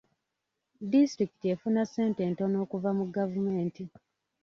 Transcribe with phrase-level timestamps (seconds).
[0.91, 3.83] Disitulikiti efuna ssente ntono okuva mu gavumenti.